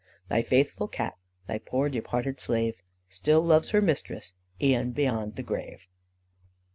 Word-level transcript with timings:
'Thy 0.29 0.41
faithful 0.41 0.87
Cat, 0.87 1.15
thy 1.45 1.59
poor 1.59 1.87
departed 1.87 2.39
slave, 2.39 2.81
Still 3.07 3.39
loves 3.43 3.69
her 3.69 3.81
mistress 3.81 4.33
e'en 4.59 4.93
beyond 4.93 5.35
the 5.35 5.43
grave. 5.43 5.87